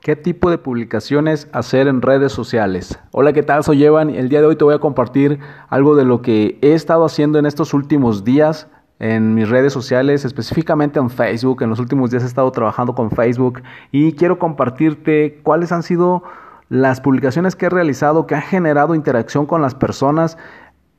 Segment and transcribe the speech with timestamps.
[0.00, 2.98] ¿Qué tipo de publicaciones hacer en redes sociales?
[3.12, 3.62] Hola, ¿qué tal?
[3.64, 4.08] Soy Evan.
[4.08, 7.38] El día de hoy te voy a compartir algo de lo que he estado haciendo
[7.38, 8.66] en estos últimos días
[8.98, 11.62] en mis redes sociales, específicamente en Facebook.
[11.62, 16.22] En los últimos días he estado trabajando con Facebook y quiero compartirte cuáles han sido
[16.70, 20.38] las publicaciones que he realizado que han generado interacción con las personas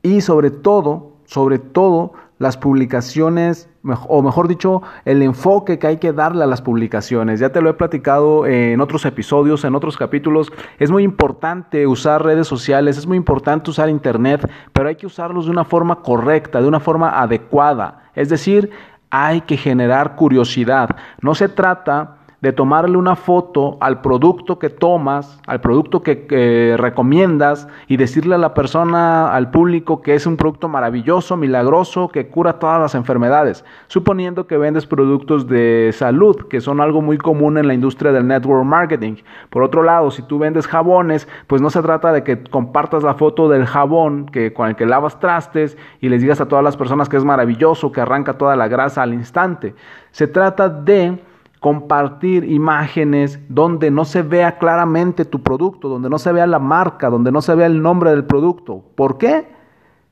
[0.02, 2.12] y sobre todo, sobre todo,
[2.42, 3.70] las publicaciones,
[4.08, 7.38] o mejor dicho, el enfoque que hay que darle a las publicaciones.
[7.38, 10.52] Ya te lo he platicado en otros episodios, en otros capítulos.
[10.80, 15.44] Es muy importante usar redes sociales, es muy importante usar Internet, pero hay que usarlos
[15.44, 18.10] de una forma correcta, de una forma adecuada.
[18.16, 18.70] Es decir,
[19.08, 20.88] hay que generar curiosidad.
[21.20, 27.68] No se trata de tomarle una foto al producto que tomas, al producto que, recomiendas
[27.86, 32.58] y decirle a la persona, al público que es un producto maravilloso, milagroso, que cura
[32.58, 37.68] todas las enfermedades, suponiendo que vendes productos de salud, que son algo muy común en
[37.68, 39.16] la industria del network marketing.
[39.48, 43.14] Por otro lado, si tú vendes jabones, pues no se trata de que compartas la
[43.14, 46.76] foto del jabón que, con el que lavas trastes y les digas a todas las
[46.76, 49.76] personas que es maravilloso, que arranca toda la grasa al instante.
[50.10, 51.20] Se trata de
[51.62, 57.08] compartir imágenes donde no se vea claramente tu producto, donde no se vea la marca,
[57.08, 58.82] donde no se vea el nombre del producto.
[58.96, 59.46] ¿Por qué?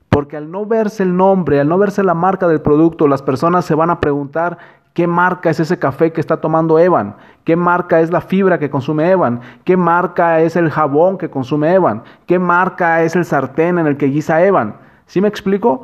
[0.07, 3.65] Porque al no verse el nombre, al no verse la marca del producto, las personas
[3.65, 4.59] se van a preguntar
[4.93, 8.69] qué marca es ese café que está tomando Evan, qué marca es la fibra que
[8.69, 13.77] consume Evan, qué marca es el jabón que consume Evan, qué marca es el sartén
[13.77, 14.77] en el que guisa Evan.
[15.05, 15.83] ¿Sí me explico?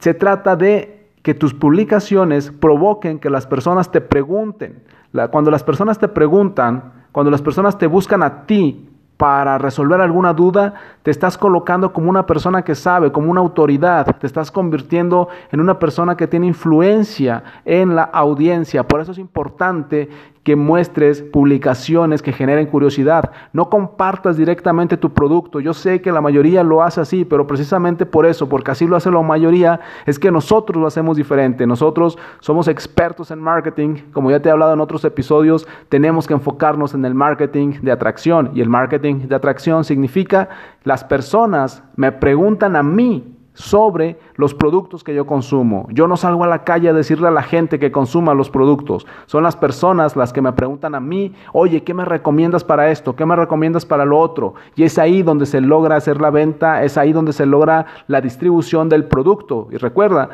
[0.00, 0.91] Se trata de
[1.22, 4.82] que tus publicaciones provoquen que las personas te pregunten.
[5.30, 10.32] cuando las personas te preguntan, cuando las personas te buscan a ti para resolver alguna
[10.32, 15.28] duda, te estás colocando como una persona que sabe, como una autoridad, te estás convirtiendo
[15.50, 18.82] en una persona que tiene influencia en la audiencia.
[18.82, 20.08] Por eso es importante
[20.42, 23.30] que muestres publicaciones que generen curiosidad.
[23.52, 25.60] No compartas directamente tu producto.
[25.60, 28.96] Yo sé que la mayoría lo hace así, pero precisamente por eso, porque así lo
[28.96, 31.66] hace la mayoría, es que nosotros lo hacemos diferente.
[31.66, 33.96] Nosotros somos expertos en marketing.
[34.12, 37.92] Como ya te he hablado en otros episodios, tenemos que enfocarnos en el marketing de
[37.92, 38.50] atracción.
[38.54, 38.68] Y el
[39.02, 40.48] de atracción significa
[40.84, 45.86] las personas me preguntan a mí sobre los productos que yo consumo.
[45.90, 49.06] Yo no salgo a la calle a decirle a la gente que consuma los productos.
[49.26, 53.14] Son las personas las que me preguntan a mí, oye, ¿qué me recomiendas para esto?
[53.14, 54.54] ¿Qué me recomiendas para lo otro?
[54.74, 58.20] Y es ahí donde se logra hacer la venta, es ahí donde se logra la
[58.20, 59.68] distribución del producto.
[59.70, 60.30] Y recuerda,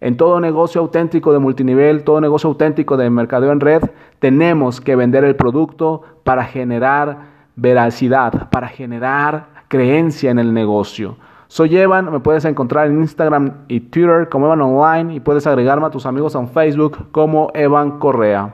[0.00, 3.82] en todo negocio auténtico de multinivel, todo negocio auténtico de mercadeo en red,
[4.18, 11.16] tenemos que vender el producto para generar veracidad, para generar creencia en el negocio.
[11.48, 15.86] Soy Evan, me puedes encontrar en Instagram y Twitter como Evan Online y puedes agregarme
[15.86, 18.50] a tus amigos en Facebook como Evan Correa.